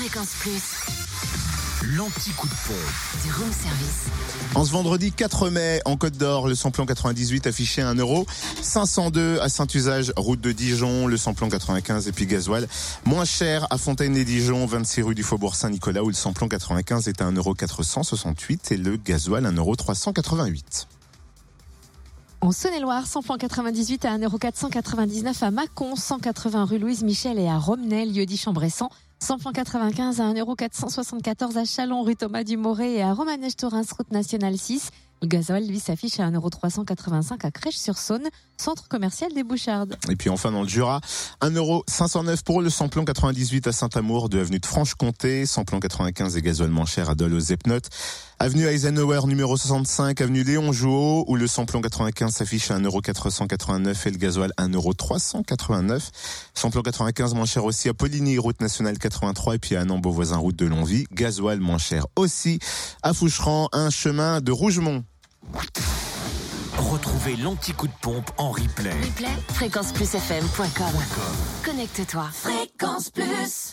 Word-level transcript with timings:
Fréquence 0.00 0.30
Plus. 0.38 0.62
L'anti-coup 1.94 2.48
de 2.48 2.54
pompe. 2.66 3.22
Du 3.22 3.30
room 3.32 3.52
service. 3.52 4.06
En 4.54 4.64
ce 4.64 4.72
vendredi 4.72 5.12
4 5.12 5.50
mai, 5.50 5.82
en 5.84 5.98
Côte 5.98 6.16
d'Or, 6.16 6.48
le 6.48 6.54
samplon 6.54 6.86
98 6.86 7.46
affiché 7.46 7.82
1 7.82 7.96
euro. 7.96 8.26
502 8.62 9.40
à 9.40 9.50
Saint-Usage, 9.50 10.14
route 10.16 10.40
de 10.40 10.52
Dijon, 10.52 11.06
le 11.06 11.18
samplon 11.18 11.50
95 11.50 12.08
et 12.08 12.12
puis 12.12 12.24
gasoil. 12.24 12.66
Moins 13.04 13.26
cher 13.26 13.66
à 13.68 13.76
Fontaine-les-Dijon, 13.76 14.64
26 14.64 15.02
rue 15.02 15.14
du 15.14 15.22
Faubourg 15.22 15.54
Saint-Nicolas, 15.54 16.02
où 16.02 16.08
le 16.08 16.14
samplon 16.14 16.48
95 16.48 17.06
est 17.06 17.20
à 17.20 17.26
1 17.26 17.32
euro 17.32 17.52
468 17.52 18.72
et 18.72 18.78
le 18.78 18.96
gasoil 18.96 19.44
1 19.44 19.52
euro 19.52 19.76
388. 19.76 20.88
En 22.42 22.52
Saône-et-Loire, 22.52 23.06
samplon 23.06 23.36
98 23.36 24.06
à 24.06 24.16
1,499€ 24.16 25.44
à 25.44 25.50
Mâcon, 25.50 25.94
180 25.94 26.64
rue 26.64 26.78
Louise 26.78 27.02
Michel 27.02 27.38
et 27.38 27.46
à 27.46 27.58
Romnel, 27.58 28.14
lieu 28.14 28.24
dit 28.24 28.38
Chambressan. 28.38 28.88
Samplon 29.18 29.52
95 29.52 30.22
à 30.22 30.32
1,474€ 30.32 31.58
à 31.58 31.64
Chalon, 31.66 32.02
rue 32.02 32.16
Thomas 32.16 32.42
Dumoré 32.42 32.94
et 32.94 33.02
à 33.02 33.12
Romanèche-Torins, 33.12 33.82
route 33.94 34.10
nationale 34.10 34.56
6. 34.56 34.90
Le 35.20 35.28
gasoil, 35.28 35.66
lui, 35.66 35.78
s'affiche 35.78 36.18
à 36.18 36.30
1,385€ 36.30 37.44
à 37.44 37.50
Crèche-sur-Saône, 37.50 38.26
centre 38.56 38.88
commercial 38.88 39.34
des 39.34 39.42
Bouchardes. 39.42 39.98
Et 40.08 40.16
puis 40.16 40.30
enfin 40.30 40.50
dans 40.50 40.62
le 40.62 40.68
Jura, 40.68 41.02
1 41.42 41.50
euro 41.50 41.84
509 41.88 42.42
pour 42.42 42.62
le 42.62 42.70
samplon 42.70 43.04
98 43.04 43.66
à 43.66 43.72
Saint-Amour 43.72 44.30
de 44.30 44.40
avenue 44.40 44.60
de 44.60 44.66
Franche-Comté, 44.66 45.44
samplon 45.44 45.78
95 45.78 46.38
et 46.38 46.40
gasoil 46.40 46.70
cher 46.86 47.10
à 47.10 47.14
Dole 47.14 47.34
aux 47.34 47.38
Epnotes. 47.38 47.90
Avenue 48.42 48.68
Eisenhower 48.68 49.26
numéro 49.26 49.54
65, 49.54 50.18
avenue 50.22 50.42
Léon 50.42 50.72
Jouot, 50.72 51.26
où 51.28 51.36
le 51.36 51.46
samplon 51.46 51.82
95 51.82 52.32
s'affiche 52.32 52.70
à 52.70 52.78
1,489€ 52.78 54.08
et 54.08 54.10
le 54.10 54.16
gasoil 54.16 54.50
1,389€. 54.56 56.00
Samplon 56.54 56.80
95 56.80 57.34
moins 57.34 57.44
cher 57.44 57.66
aussi 57.66 57.90
à 57.90 57.94
Poligny, 57.94 58.38
route 58.38 58.58
nationale 58.62 58.96
83 58.96 59.56
et 59.56 59.58
puis 59.58 59.76
à 59.76 59.84
Nambeau 59.84 60.10
voisin 60.10 60.38
route 60.38 60.56
de 60.56 60.64
Longvie. 60.64 61.04
Gasoil 61.12 61.60
moins 61.60 61.76
cher 61.76 62.06
aussi 62.16 62.60
à 63.02 63.12
Foucheran, 63.12 63.68
un 63.72 63.90
chemin 63.90 64.40
de 64.40 64.52
Rougemont. 64.52 65.04
Retrouvez 66.78 67.36
l'anti-coup 67.36 67.88
de 67.88 67.92
pompe 68.00 68.30
en 68.38 68.52
replay. 68.52 68.90
Replay, 69.02 69.28
fréquenceplusfm.com. 69.52 70.94
Connecte-toi. 71.62 72.30
Fréquence 72.32 73.10
Plus. 73.10 73.68